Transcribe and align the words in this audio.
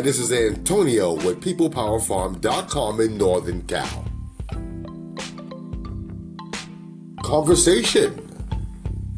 this 0.00 0.20
is 0.20 0.30
Antonio 0.32 1.14
with 1.14 1.40
PeoplePowerFarm.com 1.42 3.00
in 3.00 3.18
Northern 3.18 3.62
Cal. 3.62 4.04
Conversation 7.22 8.14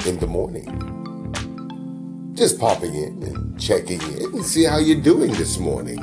in 0.07 0.19
the 0.19 0.27
morning. 0.27 0.67
Just 2.35 2.59
popping 2.59 2.95
in 2.95 3.23
and 3.23 3.61
checking 3.61 4.01
in 4.01 4.25
and 4.25 4.45
see 4.45 4.65
how 4.65 4.79
you're 4.79 5.03
doing 5.03 5.33
this 5.33 5.59
morning. 5.59 5.99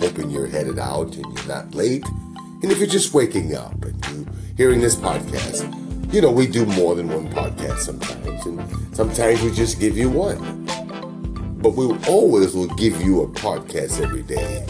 Hoping 0.00 0.30
you're 0.30 0.46
headed 0.46 0.78
out 0.78 1.14
and 1.14 1.36
you're 1.36 1.46
not 1.46 1.74
late. 1.74 2.04
And 2.62 2.72
if 2.72 2.78
you're 2.78 2.86
just 2.86 3.12
waking 3.12 3.54
up 3.54 3.84
and 3.84 4.06
you're 4.06 4.26
hearing 4.56 4.80
this 4.80 4.96
podcast, 4.96 5.70
you 6.12 6.22
know, 6.22 6.30
we 6.30 6.46
do 6.46 6.64
more 6.64 6.94
than 6.94 7.08
one 7.08 7.28
podcast 7.28 7.80
sometimes, 7.80 8.46
and 8.46 8.96
sometimes 8.96 9.42
we 9.42 9.50
just 9.50 9.78
give 9.78 9.98
you 9.98 10.08
one. 10.08 10.66
But 11.56 11.70
we 11.70 11.86
always 12.06 12.54
will 12.54 12.68
give 12.74 13.00
you 13.00 13.22
a 13.22 13.28
podcast 13.28 14.02
every 14.02 14.22
day. 14.22 14.64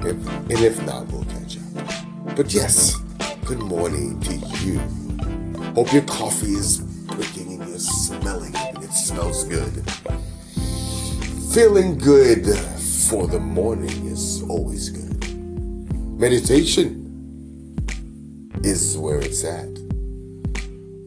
If, 0.00 0.26
and 0.26 0.50
if 0.50 0.82
not, 0.84 1.06
we'll 1.08 1.24
catch 1.24 1.58
up. 1.58 2.36
But 2.36 2.52
yes, 2.54 2.96
good 3.44 3.58
morning 3.58 4.18
to 4.20 4.34
you. 4.64 4.78
Hope 5.74 5.92
your 5.92 6.02
coffee 6.02 6.52
is 6.52 6.78
breaking 6.78 7.60
and 7.60 7.68
you're 7.68 7.78
smelling 7.78 8.54
it 8.54 8.74
and 8.74 8.84
it 8.84 8.92
smells 8.92 9.44
good. 9.44 9.82
Feeling 11.52 11.98
good 11.98 12.46
for 13.08 13.26
the 13.26 13.40
morning 13.40 14.06
is 14.06 14.42
always 14.48 14.88
good. 14.88 15.28
Meditation 16.18 17.04
is 18.64 18.96
where 18.96 19.18
it's 19.18 19.44
at. 19.44 19.68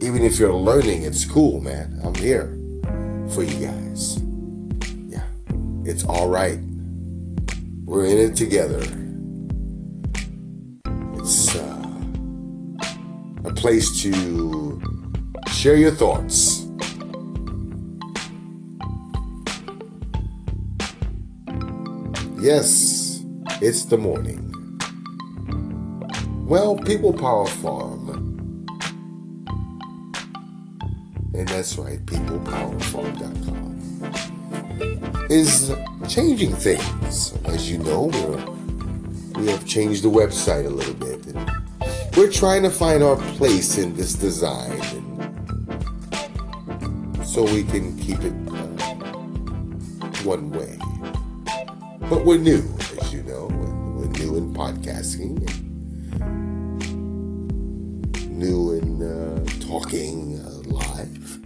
Even 0.01 0.23
if 0.23 0.39
you're 0.39 0.53
learning 0.53 1.05
at 1.05 1.15
school, 1.15 1.59
man, 1.59 1.99
I'm 2.03 2.15
here 2.15 2.57
for 3.33 3.43
you 3.43 3.67
guys. 3.67 4.21
It's 5.91 6.05
all 6.05 6.29
right. 6.29 6.57
We're 7.83 8.05
in 8.05 8.17
it 8.17 8.37
together. 8.37 8.81
It's 11.15 11.53
uh, 11.53 11.85
a 13.43 13.51
place 13.53 14.01
to 14.01 14.81
share 15.51 15.75
your 15.75 15.91
thoughts. 15.91 16.65
Yes, 22.39 23.25
it's 23.61 23.83
the 23.83 23.97
morning. 23.97 24.47
Well, 26.47 26.77
People 26.77 27.11
Power 27.11 27.47
Farm. 27.47 28.07
And 31.33 31.49
that's 31.49 31.77
right, 31.77 31.99
peoplepowerfarm.com 32.05 34.40
is 35.29 35.73
changing 36.07 36.53
things. 36.55 37.33
As 37.45 37.69
you 37.69 37.77
know, 37.79 38.05
we 39.35 39.47
have 39.47 39.65
changed 39.65 40.03
the 40.03 40.09
website 40.09 40.65
a 40.65 40.69
little 40.69 40.93
bit. 40.93 41.25
And 41.27 42.15
we're 42.17 42.31
trying 42.31 42.63
to 42.63 42.69
find 42.69 43.03
our 43.03 43.17
place 43.37 43.77
in 43.77 43.95
this 43.95 44.13
design 44.13 44.81
so 47.23 47.43
we 47.43 47.63
can 47.63 47.97
keep 47.97 48.19
it 48.19 48.33
uh, 48.49 50.07
one 50.23 50.51
way. 50.51 50.77
But 52.09 52.25
we're 52.25 52.37
new, 52.37 52.63
as 53.01 53.13
you 53.13 53.23
know. 53.23 53.47
We're 53.47 54.07
new 54.07 54.35
in 54.37 54.53
podcasting 54.53 55.61
new 58.41 58.71
in 58.71 59.03
uh, 59.03 59.45
talking 59.59 60.39
uh, 60.39 60.49
live 60.65 61.45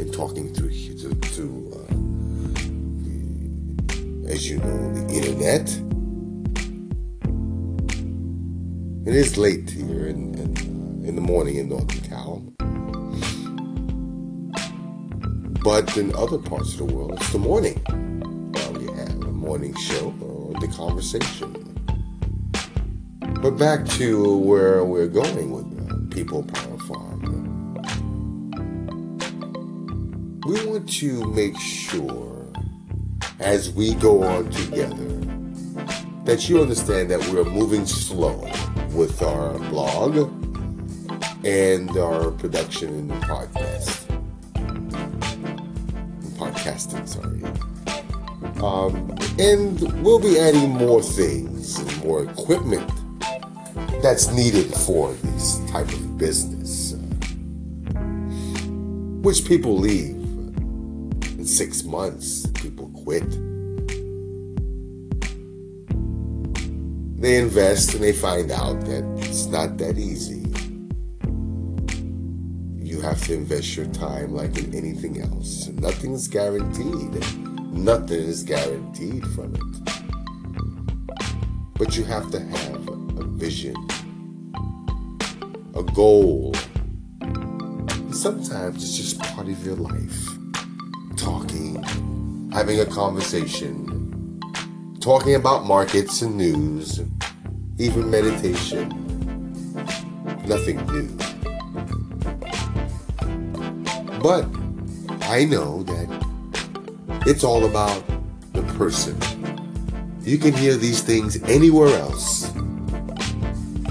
and 0.00 0.14
talking 0.14 0.50
through 0.54 0.70
to, 0.70 1.14
to 1.34 1.44
uh, 1.76 1.92
as 4.36 4.50
you 4.50 4.58
know 4.58 4.92
the 4.92 5.14
internet. 5.14 5.66
It 9.06 9.14
is 9.14 9.38
late 9.38 9.70
here 9.70 10.08
in 10.08 10.34
in, 10.34 10.50
uh, 10.58 11.08
in 11.08 11.14
the 11.14 11.22
morning 11.22 11.56
in 11.56 11.70
Northern 11.70 12.02
Cal, 12.02 12.42
but 15.64 15.96
in 15.96 16.14
other 16.14 16.36
parts 16.36 16.72
of 16.74 16.78
the 16.80 16.84
world 16.94 17.14
it's 17.14 17.32
the 17.32 17.38
morning. 17.38 17.80
Well, 18.52 18.72
we 18.74 18.84
have 18.98 19.22
a 19.22 19.32
morning 19.32 19.74
show 19.76 20.14
or 20.20 20.52
the 20.60 20.68
conversation. 20.68 21.50
But 23.40 23.52
back 23.52 23.86
to 24.00 24.36
where 24.36 24.84
we're 24.84 25.08
going 25.08 25.50
with 25.50 26.10
People 26.10 26.42
Power 26.42 26.78
Farm. 26.88 27.22
We 30.46 30.66
want 30.66 30.90
to 31.00 31.24
make 31.32 31.58
sure 31.58 32.45
as 33.40 33.70
we 33.70 33.94
go 33.94 34.22
on 34.22 34.50
together 34.50 35.04
that 36.24 36.48
you 36.48 36.60
understand 36.60 37.10
that 37.10 37.20
we're 37.28 37.44
moving 37.44 37.86
slow 37.86 38.36
with 38.92 39.22
our 39.22 39.58
blog 39.70 40.16
and 41.44 41.90
our 41.96 42.32
production 42.32 43.08
the 43.08 43.14
podcast. 43.14 44.02
Podcasting, 46.36 47.06
sorry. 47.06 47.42
Um, 48.62 49.14
and 49.38 49.80
we'll 50.02 50.18
be 50.18 50.38
adding 50.38 50.70
more 50.70 51.02
things 51.02 51.78
and 51.78 52.04
more 52.04 52.24
equipment 52.24 52.90
that's 54.02 54.32
needed 54.32 54.72
for 54.74 55.12
this 55.12 55.60
type 55.70 55.88
of 55.88 56.18
business, 56.18 56.94
which 59.22 59.46
people 59.46 59.76
leave 59.76 60.25
six 61.46 61.84
months. 61.84 62.46
People 62.54 62.90
quit. 63.04 63.28
They 67.20 67.38
invest 67.38 67.94
and 67.94 68.02
they 68.02 68.12
find 68.12 68.50
out 68.50 68.80
that 68.82 69.04
it's 69.18 69.46
not 69.46 69.78
that 69.78 69.96
easy. 69.96 70.42
You 72.84 73.00
have 73.00 73.22
to 73.26 73.34
invest 73.34 73.76
your 73.76 73.86
time 73.86 74.34
like 74.34 74.58
in 74.58 74.74
anything 74.74 75.20
else. 75.22 75.68
Nothing 75.68 76.12
is 76.12 76.28
guaranteed. 76.28 77.24
Nothing 77.72 78.20
is 78.20 78.42
guaranteed 78.42 79.26
from 79.28 79.54
it. 79.54 79.62
But 81.78 81.96
you 81.96 82.04
have 82.04 82.30
to 82.30 82.40
have 82.40 82.88
a 82.88 83.24
vision, 83.24 83.76
a 85.74 85.82
goal. 85.82 86.54
Sometimes 88.12 88.82
it's 88.82 88.96
just 88.96 89.18
part 89.20 89.48
of 89.48 89.64
your 89.64 89.76
life. 89.76 90.45
Having 92.56 92.80
a 92.80 92.86
conversation, 92.86 94.40
talking 95.00 95.34
about 95.34 95.66
markets 95.66 96.22
and 96.22 96.38
news, 96.38 97.02
even 97.76 98.10
meditation. 98.10 98.88
Nothing 100.46 100.78
new. 100.86 101.06
But 104.22 104.46
I 105.28 105.44
know 105.44 105.82
that 105.82 107.20
it's 107.26 107.44
all 107.44 107.66
about 107.66 108.02
the 108.54 108.62
person. 108.78 109.20
You 110.22 110.38
can 110.38 110.54
hear 110.54 110.76
these 110.76 111.02
things 111.02 111.36
anywhere 111.42 111.94
else. 111.98 112.50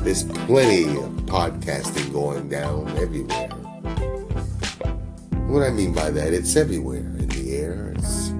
There's 0.01 0.23
plenty 0.23 0.85
of 0.85 1.11
podcasting 1.27 2.11
going 2.11 2.49
down 2.49 2.89
everywhere. 2.97 3.49
What 5.51 5.61
I 5.61 5.69
mean 5.69 5.93
by 5.93 6.09
that, 6.09 6.33
it's 6.33 6.55
everywhere 6.55 6.97
in 6.97 7.27
the 7.27 7.57
air. 7.57 7.93
It's, 7.95 8.33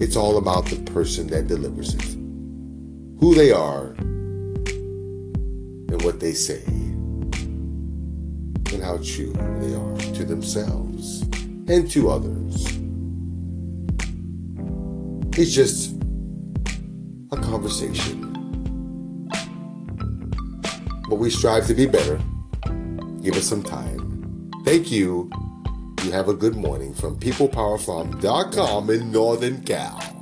it's 0.00 0.16
all 0.16 0.38
about 0.38 0.66
the 0.66 0.76
person 0.92 1.26
that 1.28 1.46
delivers 1.46 1.94
it, 1.94 2.02
who 3.20 3.34
they 3.34 3.52
are, 3.52 3.94
and 5.88 6.02
what 6.02 6.20
they 6.20 6.32
say, 6.32 6.62
and 8.72 8.82
how 8.82 8.98
true 8.98 9.32
they 9.60 9.74
are 9.74 9.96
to 10.14 10.24
themselves 10.24 11.22
and 11.68 11.90
to 11.90 12.10
others. 12.10 12.66
It's 15.36 15.52
just 15.52 15.94
a 17.32 17.36
conversation. 17.36 18.20
But 21.08 21.16
we 21.16 21.30
strive 21.30 21.66
to 21.66 21.74
be 21.74 21.86
better. 21.86 22.20
Give 23.20 23.36
us 23.36 23.46
some 23.46 23.62
time. 23.62 24.50
Thank 24.64 24.90
you. 24.90 25.30
You 26.04 26.12
have 26.12 26.28
a 26.28 26.34
good 26.34 26.54
morning 26.54 26.92
from 26.92 27.18
peoplepowerfarm.com 27.18 28.90
in 28.90 29.10
Northern 29.10 29.62
Cal. 29.62 30.13